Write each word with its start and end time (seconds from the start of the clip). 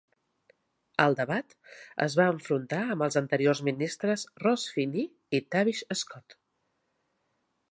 Al 1.03 1.17
debat, 1.19 1.53
es 2.07 2.15
va 2.21 2.27
enfrontar 2.37 2.81
amb 2.95 3.07
els 3.09 3.19
anteriors 3.23 3.63
ministres 3.69 4.27
Ross 4.47 4.67
Finnie 4.79 5.39
i 5.41 5.45
Tavish 5.57 5.87
Scott. 6.05 6.41